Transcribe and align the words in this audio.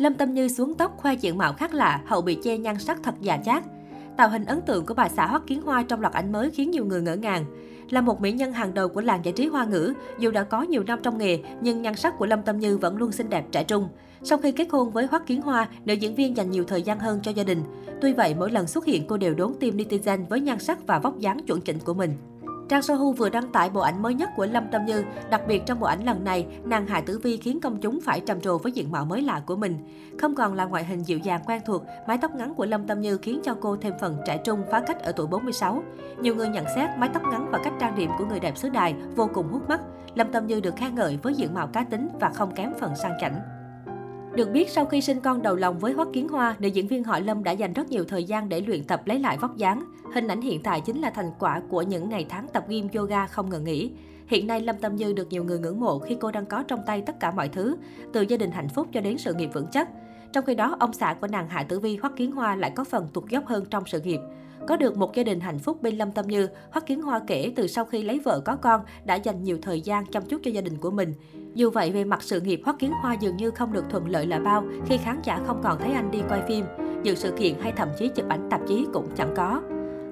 Lâm 0.00 0.14
Tâm 0.14 0.34
Như 0.34 0.48
xuống 0.48 0.74
tóc 0.74 0.96
khoe 0.96 1.14
diện 1.14 1.38
mạo 1.38 1.52
khác 1.52 1.74
lạ, 1.74 2.02
hậu 2.06 2.20
bị 2.22 2.38
che 2.42 2.58
nhan 2.58 2.78
sắc 2.78 3.02
thật 3.02 3.14
già 3.20 3.36
chát. 3.36 3.64
Tạo 4.16 4.28
hình 4.28 4.44
ấn 4.44 4.60
tượng 4.60 4.86
của 4.86 4.94
bà 4.94 5.08
xã 5.08 5.26
Hoắc 5.26 5.46
Kiến 5.46 5.62
Hoa 5.62 5.82
trong 5.82 6.00
loạt 6.00 6.12
ảnh 6.12 6.32
mới 6.32 6.50
khiến 6.50 6.70
nhiều 6.70 6.84
người 6.84 7.02
ngỡ 7.02 7.16
ngàng. 7.16 7.44
Là 7.90 8.00
một 8.00 8.20
mỹ 8.20 8.32
nhân 8.32 8.52
hàng 8.52 8.74
đầu 8.74 8.88
của 8.88 9.00
làng 9.00 9.24
giải 9.24 9.32
trí 9.32 9.46
hoa 9.46 9.64
ngữ, 9.64 9.92
dù 10.18 10.30
đã 10.30 10.44
có 10.44 10.62
nhiều 10.62 10.82
năm 10.86 10.98
trong 11.02 11.18
nghề, 11.18 11.38
nhưng 11.60 11.82
nhan 11.82 11.96
sắc 11.96 12.18
của 12.18 12.26
Lâm 12.26 12.42
Tâm 12.42 12.58
Như 12.58 12.78
vẫn 12.78 12.96
luôn 12.96 13.12
xinh 13.12 13.30
đẹp 13.30 13.44
trẻ 13.52 13.64
trung. 13.64 13.88
Sau 14.22 14.38
khi 14.38 14.52
kết 14.52 14.68
hôn 14.70 14.90
với 14.90 15.06
Hoắc 15.06 15.26
Kiến 15.26 15.42
Hoa, 15.42 15.68
nữ 15.84 15.94
diễn 15.94 16.14
viên 16.14 16.36
dành 16.36 16.50
nhiều 16.50 16.64
thời 16.64 16.82
gian 16.82 16.98
hơn 16.98 17.20
cho 17.22 17.30
gia 17.30 17.44
đình. 17.44 17.62
Tuy 18.00 18.12
vậy, 18.12 18.34
mỗi 18.38 18.50
lần 18.50 18.66
xuất 18.66 18.84
hiện 18.84 19.06
cô 19.06 19.16
đều 19.16 19.34
đốn 19.34 19.52
tim 19.60 19.76
netizen 19.76 20.26
với 20.26 20.40
nhan 20.40 20.58
sắc 20.58 20.86
và 20.86 20.98
vóc 20.98 21.18
dáng 21.18 21.40
chuẩn 21.46 21.60
chỉnh 21.60 21.78
của 21.84 21.94
mình. 21.94 22.12
Trang 22.70 22.82
Sohu 22.82 23.12
vừa 23.12 23.28
đăng 23.28 23.52
tải 23.52 23.70
bộ 23.70 23.80
ảnh 23.80 24.02
mới 24.02 24.14
nhất 24.14 24.30
của 24.36 24.46
Lâm 24.46 24.64
Tâm 24.72 24.84
Như. 24.84 25.04
Đặc 25.30 25.42
biệt 25.48 25.62
trong 25.66 25.80
bộ 25.80 25.86
ảnh 25.86 26.04
lần 26.04 26.24
này, 26.24 26.46
nàng 26.64 26.86
Hạ 26.86 27.00
Tử 27.00 27.18
Vi 27.18 27.36
khiến 27.36 27.60
công 27.60 27.80
chúng 27.80 28.00
phải 28.00 28.20
trầm 28.20 28.40
trồ 28.40 28.58
với 28.58 28.72
diện 28.72 28.92
mạo 28.92 29.04
mới 29.04 29.22
lạ 29.22 29.42
của 29.46 29.56
mình. 29.56 29.78
Không 30.18 30.34
còn 30.34 30.54
là 30.54 30.64
ngoại 30.64 30.84
hình 30.84 31.02
dịu 31.02 31.18
dàng 31.18 31.42
quen 31.46 31.62
thuộc, 31.66 31.82
mái 32.08 32.18
tóc 32.18 32.34
ngắn 32.34 32.54
của 32.54 32.66
Lâm 32.66 32.86
Tâm 32.86 33.00
Như 33.00 33.18
khiến 33.18 33.40
cho 33.44 33.56
cô 33.60 33.76
thêm 33.76 33.92
phần 34.00 34.16
trẻ 34.26 34.40
trung 34.44 34.62
phá 34.70 34.80
cách 34.80 35.02
ở 35.02 35.12
tuổi 35.12 35.26
46. 35.26 35.82
Nhiều 36.20 36.34
người 36.34 36.48
nhận 36.48 36.64
xét 36.74 36.90
mái 36.98 37.10
tóc 37.14 37.22
ngắn 37.30 37.48
và 37.52 37.60
cách 37.64 37.74
trang 37.80 37.96
điểm 37.96 38.10
của 38.18 38.26
người 38.26 38.40
đẹp 38.40 38.56
xứ 38.56 38.68
đài 38.68 38.94
vô 39.16 39.30
cùng 39.34 39.48
hút 39.48 39.68
mắt. 39.68 39.80
Lâm 40.14 40.32
Tâm 40.32 40.46
Như 40.46 40.60
được 40.60 40.76
khen 40.76 40.94
ngợi 40.94 41.18
với 41.22 41.34
diện 41.34 41.54
mạo 41.54 41.66
cá 41.66 41.84
tính 41.84 42.08
và 42.20 42.30
không 42.34 42.54
kém 42.54 42.72
phần 42.80 42.96
sang 42.96 43.12
chảnh. 43.20 43.59
Được 44.34 44.50
biết, 44.50 44.70
sau 44.70 44.84
khi 44.84 45.00
sinh 45.00 45.20
con 45.20 45.42
đầu 45.42 45.56
lòng 45.56 45.78
với 45.78 45.92
Hoắc 45.92 46.08
Kiến 46.12 46.28
Hoa, 46.28 46.56
nữ 46.58 46.68
diễn 46.68 46.86
viên 46.86 47.04
họ 47.04 47.18
Lâm 47.18 47.44
đã 47.44 47.52
dành 47.52 47.72
rất 47.72 47.90
nhiều 47.90 48.04
thời 48.04 48.24
gian 48.24 48.48
để 48.48 48.60
luyện 48.60 48.84
tập 48.84 49.02
lấy 49.04 49.18
lại 49.18 49.38
vóc 49.40 49.56
dáng. 49.56 49.84
Hình 50.14 50.28
ảnh 50.28 50.40
hiện 50.40 50.62
tại 50.62 50.80
chính 50.80 51.00
là 51.00 51.10
thành 51.10 51.30
quả 51.38 51.62
của 51.68 51.82
những 51.82 52.08
ngày 52.08 52.26
tháng 52.28 52.46
tập 52.52 52.64
gym 52.68 52.88
yoga 52.94 53.26
không 53.26 53.50
ngừng 53.50 53.64
nghỉ. 53.64 53.90
Hiện 54.26 54.46
nay, 54.46 54.60
Lâm 54.60 54.76
Tâm 54.78 54.96
Như 54.96 55.12
được 55.12 55.28
nhiều 55.30 55.44
người 55.44 55.58
ngưỡng 55.58 55.80
mộ 55.80 55.98
khi 55.98 56.16
cô 56.20 56.30
đang 56.30 56.46
có 56.46 56.62
trong 56.62 56.80
tay 56.86 57.02
tất 57.06 57.20
cả 57.20 57.30
mọi 57.30 57.48
thứ, 57.48 57.76
từ 58.12 58.20
gia 58.20 58.36
đình 58.36 58.50
hạnh 58.50 58.68
phúc 58.68 58.86
cho 58.92 59.00
đến 59.00 59.18
sự 59.18 59.34
nghiệp 59.34 59.50
vững 59.52 59.66
chắc. 59.72 59.88
Trong 60.32 60.44
khi 60.44 60.54
đó, 60.54 60.76
ông 60.80 60.92
xã 60.92 61.14
của 61.20 61.26
nàng 61.26 61.48
Hạ 61.48 61.62
Tử 61.62 61.80
Vi 61.80 61.96
Hoắc 61.96 62.16
Kiến 62.16 62.32
Hoa 62.32 62.56
lại 62.56 62.70
có 62.70 62.84
phần 62.84 63.08
tụt 63.12 63.30
dốc 63.30 63.46
hơn 63.46 63.64
trong 63.70 63.82
sự 63.86 64.00
nghiệp. 64.00 64.20
Có 64.68 64.76
được 64.76 64.96
một 64.96 65.14
gia 65.14 65.22
đình 65.22 65.40
hạnh 65.40 65.58
phúc 65.58 65.82
bên 65.82 65.96
Lâm 65.96 66.12
Tâm 66.12 66.26
Như, 66.26 66.48
Hoắc 66.70 66.86
Kiến 66.86 67.02
Hoa 67.02 67.20
kể 67.26 67.52
từ 67.56 67.66
sau 67.66 67.84
khi 67.84 68.02
lấy 68.02 68.18
vợ 68.18 68.40
có 68.44 68.56
con 68.56 68.80
đã 69.04 69.14
dành 69.14 69.42
nhiều 69.42 69.58
thời 69.62 69.80
gian 69.80 70.06
chăm 70.06 70.22
chút 70.22 70.40
cho 70.44 70.50
gia 70.50 70.60
đình 70.60 70.76
của 70.76 70.90
mình. 70.90 71.14
Dù 71.54 71.70
vậy, 71.70 71.90
về 71.90 72.04
mặt 72.04 72.22
sự 72.22 72.40
nghiệp, 72.40 72.60
Hoắc 72.64 72.78
Kiến 72.78 72.92
Hoa 73.02 73.14
dường 73.14 73.36
như 73.36 73.50
không 73.50 73.72
được 73.72 73.84
thuận 73.90 74.08
lợi 74.08 74.26
là 74.26 74.38
bao 74.38 74.64
khi 74.86 74.96
khán 74.96 75.20
giả 75.24 75.40
không 75.46 75.60
còn 75.62 75.78
thấy 75.78 75.92
anh 75.92 76.10
đi 76.10 76.18
quay 76.28 76.42
phim, 76.48 76.64
dự 77.02 77.14
sự 77.14 77.32
kiện 77.38 77.54
hay 77.60 77.72
thậm 77.76 77.88
chí 77.98 78.08
chụp 78.08 78.28
ảnh 78.28 78.48
tạp 78.50 78.60
chí 78.68 78.86
cũng 78.92 79.08
chẳng 79.16 79.34
có. 79.36 79.62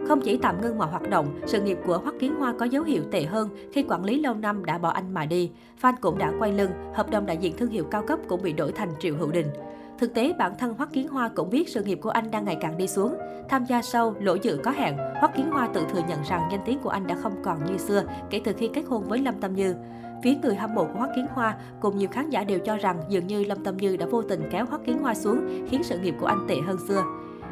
Không 0.08 0.20
chỉ 0.20 0.38
tạm 0.42 0.60
ngưng 0.60 0.78
mọi 0.78 0.90
hoạt 0.90 1.10
động, 1.10 1.40
sự 1.46 1.62
nghiệp 1.62 1.78
của 1.86 1.98
Hoắc 1.98 2.14
Kiến 2.20 2.34
Hoa 2.34 2.54
có 2.58 2.66
dấu 2.66 2.82
hiệu 2.82 3.02
tệ 3.10 3.22
hơn 3.22 3.48
khi 3.72 3.82
quản 3.88 4.04
lý 4.04 4.20
lâu 4.20 4.34
năm 4.34 4.64
đã 4.64 4.78
bỏ 4.78 4.88
anh 4.88 5.14
mà 5.14 5.26
đi. 5.26 5.50
Fan 5.82 5.92
cũng 6.00 6.18
đã 6.18 6.32
quay 6.38 6.52
lưng, 6.52 6.70
hợp 6.94 7.10
đồng 7.10 7.26
đại 7.26 7.36
diện 7.36 7.56
thương 7.56 7.70
hiệu 7.70 7.84
cao 7.84 8.02
cấp 8.06 8.18
cũng 8.28 8.42
bị 8.42 8.52
đổi 8.52 8.72
thành 8.72 8.88
Triệu 9.00 9.16
Hữu 9.16 9.30
Đình. 9.30 9.46
Thực 9.98 10.14
tế, 10.14 10.32
bản 10.38 10.52
thân 10.58 10.74
Hoắc 10.74 10.92
Kiến 10.92 11.08
Hoa 11.08 11.28
cũng 11.28 11.50
biết 11.50 11.68
sự 11.68 11.84
nghiệp 11.84 11.98
của 12.02 12.10
anh 12.10 12.30
đang 12.30 12.44
ngày 12.44 12.56
càng 12.60 12.78
đi 12.78 12.86
xuống. 12.86 13.14
Tham 13.48 13.64
gia 13.64 13.82
sâu, 13.82 14.14
lỗ 14.20 14.34
dự 14.34 14.58
có 14.64 14.70
hẹn, 14.70 14.96
Hoắc 14.96 15.34
Kiến 15.36 15.50
Hoa 15.50 15.68
tự 15.74 15.86
thừa 15.92 16.00
nhận 16.08 16.22
rằng 16.22 16.48
danh 16.52 16.60
tiếng 16.64 16.78
của 16.78 16.90
anh 16.90 17.06
đã 17.06 17.16
không 17.22 17.42
còn 17.44 17.64
như 17.64 17.78
xưa 17.78 18.02
kể 18.30 18.40
từ 18.44 18.52
khi 18.52 18.70
kết 18.74 18.82
hôn 18.88 19.08
với 19.08 19.18
Lâm 19.18 19.40
Tâm 19.40 19.54
Như. 19.54 19.74
Phía 20.22 20.34
người 20.42 20.54
hâm 20.54 20.74
mộ 20.74 20.84
của 20.84 20.98
Hoắc 20.98 21.10
Kiến 21.16 21.26
Hoa 21.34 21.56
cùng 21.80 21.98
nhiều 21.98 22.08
khán 22.12 22.30
giả 22.30 22.44
đều 22.44 22.58
cho 22.58 22.76
rằng 22.76 23.00
dường 23.08 23.26
như 23.26 23.44
Lâm 23.44 23.64
Tâm 23.64 23.76
Như 23.76 23.96
đã 23.96 24.06
vô 24.06 24.22
tình 24.22 24.48
kéo 24.50 24.66
Hoắc 24.66 24.80
Kiến 24.84 24.98
Hoa 24.98 25.14
xuống, 25.14 25.66
khiến 25.70 25.82
sự 25.82 25.98
nghiệp 25.98 26.14
của 26.20 26.26
anh 26.26 26.46
tệ 26.48 26.56
hơn 26.66 26.76
xưa. 26.88 27.02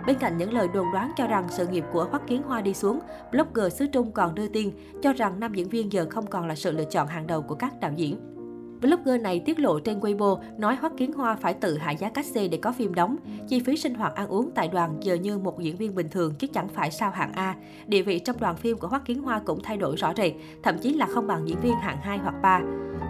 Bên 0.07 0.17
cạnh 0.19 0.39
những 0.39 0.53
lời 0.53 0.69
đồn 0.75 0.87
đoán 0.93 1.13
cho 1.17 1.27
rằng 1.27 1.47
sự 1.49 1.67
nghiệp 1.67 1.85
của 1.93 2.07
Hoắc 2.11 2.27
Kiến 2.27 2.43
Hoa 2.43 2.61
đi 2.61 2.75
xuống, 2.75 2.99
blogger 3.33 3.75
xứ 3.75 3.87
Trung 3.87 4.13
còn 4.13 4.35
đưa 4.35 4.49
tin 4.49 4.71
cho 5.03 5.13
rằng 5.13 5.41
nam 5.41 5.55
diễn 5.55 5.69
viên 5.69 5.93
giờ 5.93 6.07
không 6.11 6.27
còn 6.27 6.47
là 6.47 6.55
sự 6.55 6.73
lựa 6.73 6.85
chọn 6.85 7.07
hàng 7.07 7.27
đầu 7.27 7.43
của 7.43 7.55
các 7.55 7.81
đạo 7.81 7.93
diễn. 7.97 8.36
Blogger 8.81 9.21
này 9.21 9.41
tiết 9.41 9.59
lộ 9.59 9.79
trên 9.79 10.01
Weibo 10.01 10.39
nói 10.59 10.77
Hoắc 10.77 10.93
Kiến 10.97 11.13
Hoa 11.13 11.37
phải 11.37 11.55
tự 11.55 11.79
hạ 11.79 11.91
giá 11.91 12.09
cách 12.09 12.27
xe 12.27 12.49
để 12.49 12.59
có 12.63 12.73
phim 12.73 12.95
đóng. 12.95 13.17
Chi 13.49 13.61
phí 13.61 13.77
sinh 13.77 13.95
hoạt 13.95 14.15
ăn 14.15 14.29
uống 14.29 14.51
tại 14.55 14.69
đoàn 14.69 14.97
giờ 15.01 15.15
như 15.15 15.39
một 15.39 15.61
diễn 15.61 15.77
viên 15.77 15.95
bình 15.95 16.09
thường 16.11 16.35
chứ 16.39 16.47
chẳng 16.47 16.69
phải 16.69 16.91
sao 16.91 17.11
hạng 17.11 17.33
A. 17.33 17.55
Địa 17.87 18.03
vị 18.03 18.19
trong 18.19 18.41
đoàn 18.41 18.57
phim 18.57 18.79
của 18.79 18.89
Hoắc 18.89 19.05
Kiến 19.05 19.23
Hoa 19.23 19.41
cũng 19.45 19.63
thay 19.63 19.77
đổi 19.77 19.97
rõ 19.97 20.13
rệt, 20.17 20.33
thậm 20.63 20.79
chí 20.79 20.93
là 20.93 21.07
không 21.07 21.27
bằng 21.27 21.49
diễn 21.49 21.61
viên 21.61 21.73
hạng 21.73 22.01
2 22.01 22.19
hoặc 22.19 22.35
3. 22.43 22.61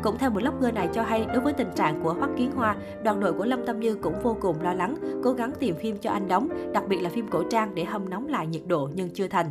Cũng 0.03 0.19
theo 0.19 0.31
blogger 0.31 0.75
này 0.75 0.89
cho 0.95 1.03
hay, 1.03 1.27
đối 1.33 1.41
với 1.41 1.53
tình 1.53 1.71
trạng 1.77 2.03
của 2.03 2.15
Hoắc 2.15 2.31
Kiến 2.37 2.51
Hoa, 2.57 2.77
đoàn 3.03 3.21
đội 3.21 3.33
của 3.33 3.45
Lâm 3.45 3.67
Tâm 3.67 3.81
Như 3.81 3.95
cũng 3.95 4.15
vô 4.23 4.37
cùng 4.41 4.63
lo 4.63 4.75
lắng, 4.75 4.97
cố 5.25 5.33
gắng 5.33 5.53
tìm 5.61 5.75
phim 5.83 5.99
cho 5.99 6.11
anh 6.11 6.29
đóng, 6.29 6.49
đặc 6.73 6.85
biệt 6.89 6.99
là 6.99 7.11
phim 7.11 7.29
cổ 7.29 7.43
trang 7.51 7.75
để 7.75 7.85
hâm 7.85 8.11
nóng 8.11 8.29
lại 8.29 8.47
nhiệt 8.47 8.63
độ 8.67 8.89
nhưng 8.95 9.11
chưa 9.11 9.29
thành. 9.29 9.51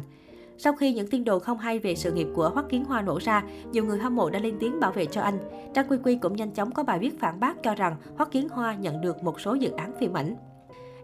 Sau 0.58 0.74
khi 0.74 0.94
những 0.94 1.08
tin 1.08 1.24
đồn 1.24 1.40
không 1.40 1.58
hay 1.58 1.80
về 1.80 1.96
sự 1.96 2.12
nghiệp 2.12 2.28
của 2.36 2.50
Hoắc 2.50 2.66
Kiến 2.70 2.86
Hoa 2.86 3.02
nổ 3.02 3.20
ra, 3.22 3.44
nhiều 3.72 3.86
người 3.86 4.00
hâm 4.00 4.16
mộ 4.16 4.30
đã 4.30 4.40
lên 4.40 4.58
tiếng 4.60 4.80
bảo 4.80 4.92
vệ 4.92 5.06
cho 5.06 5.22
anh. 5.22 5.38
Trang 5.74 5.88
Quy 5.90 5.98
Quy 6.04 6.16
cũng 6.16 6.36
nhanh 6.36 6.52
chóng 6.52 6.72
có 6.72 6.84
bài 6.84 7.00
viết 7.00 7.20
phản 7.20 7.40
bác 7.40 7.64
cho 7.64 7.76
rằng 7.76 7.96
Hoắc 8.18 8.32
Kiến 8.32 8.50
Hoa 8.50 8.76
nhận 8.76 9.02
được 9.02 9.24
một 9.24 9.42
số 9.42 9.54
dự 9.54 9.72
án 9.72 9.92
phim 10.00 10.14
ảnh. 10.14 10.36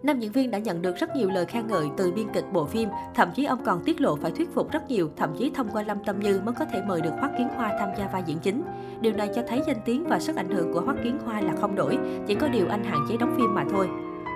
Nam 0.04 0.20
diễn 0.20 0.32
viên 0.32 0.52
đã 0.52 0.58
nhận 0.58 0.82
được 0.82 0.96
rất 0.96 1.16
nhiều 1.16 1.30
lời 1.30 1.46
khen 1.46 1.68
ngợi 1.68 1.86
từ 1.98 2.12
biên 2.12 2.28
kịch 2.34 2.46
bộ 2.54 2.66
phim, 2.66 2.90
thậm 3.16 3.30
chí 3.36 3.46
ông 3.46 3.64
còn 3.64 3.84
tiết 3.84 4.02
lộ 4.02 4.16
phải 4.16 4.32
thuyết 4.32 4.54
phục 4.54 4.72
rất 4.72 4.90
nhiều, 4.90 5.10
thậm 5.18 5.36
chí 5.38 5.52
thông 5.56 5.70
qua 5.70 5.84
Lâm 5.84 6.04
Tâm 6.06 6.20
Như 6.20 6.42
mới 6.46 6.54
có 6.54 6.66
thể 6.66 6.82
mời 6.88 7.02
được 7.02 7.14
Hoắc 7.20 7.32
Kiến 7.38 7.48
Hoa 7.56 7.72
tham 7.80 7.90
gia 7.98 8.08
vai 8.08 8.24
diễn 8.26 8.38
chính. 8.40 8.64
Điều 9.02 9.14
này 9.14 9.30
cho 9.36 9.42
thấy 9.48 9.62
danh 9.68 9.82
tiếng 9.86 10.04
và 10.08 10.20
sức 10.20 10.36
ảnh 10.36 10.50
hưởng 10.50 10.74
của 10.74 10.82
Hoắc 10.82 10.98
Kiến 11.04 11.18
Hoa 11.26 11.42
là 11.42 11.54
không 11.62 11.76
đổi, 11.76 11.98
chỉ 12.28 12.36
có 12.36 12.48
điều 12.48 12.68
anh 12.70 12.84
hạn 12.84 13.06
chế 13.10 13.18
đóng 13.18 13.34
phim 13.38 13.54
mà 13.54 13.66
thôi. 13.72 13.88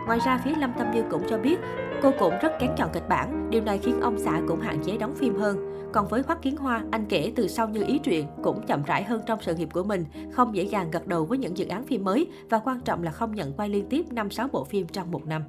Ngoài 0.05 0.19
ra, 0.25 0.41
phía 0.45 0.55
Lâm 0.57 0.73
Tâm 0.77 0.91
Như 0.91 1.03
cũng 1.11 1.23
cho 1.29 1.37
biết 1.37 1.59
cô 2.01 2.11
cũng 2.19 2.33
rất 2.41 2.51
kén 2.59 2.71
chọn 2.77 2.89
kịch 2.93 3.09
bản. 3.09 3.47
Điều 3.49 3.63
này 3.63 3.77
khiến 3.77 4.01
ông 4.01 4.19
xã 4.19 4.41
cũng 4.47 4.59
hạn 4.59 4.79
chế 4.83 4.97
đóng 4.97 5.15
phim 5.15 5.35
hơn. 5.35 5.71
Còn 5.93 6.07
với 6.07 6.21
Hoắc 6.27 6.41
Kiến 6.41 6.57
Hoa, 6.57 6.83
anh 6.91 7.05
kể 7.09 7.31
từ 7.35 7.47
sau 7.47 7.69
như 7.69 7.83
ý 7.87 7.99
truyện 7.99 8.27
cũng 8.43 8.65
chậm 8.67 8.83
rãi 8.83 9.03
hơn 9.03 9.21
trong 9.25 9.39
sự 9.41 9.55
nghiệp 9.55 9.69
của 9.73 9.83
mình, 9.83 10.05
không 10.31 10.55
dễ 10.55 10.63
dàng 10.63 10.91
gật 10.91 11.07
đầu 11.07 11.25
với 11.25 11.37
những 11.37 11.57
dự 11.57 11.67
án 11.67 11.83
phim 11.83 12.03
mới 12.03 12.27
và 12.49 12.59
quan 12.59 12.81
trọng 12.81 13.03
là 13.03 13.11
không 13.11 13.35
nhận 13.35 13.53
quay 13.53 13.69
liên 13.69 13.85
tiếp 13.89 14.05
5-6 14.09 14.47
bộ 14.51 14.63
phim 14.63 14.87
trong 14.87 15.11
một 15.11 15.25
năm. 15.25 15.43